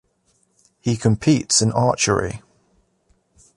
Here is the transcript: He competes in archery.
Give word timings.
He 0.79 0.97
competes 0.97 1.61
in 1.61 1.71
archery. 1.71 2.41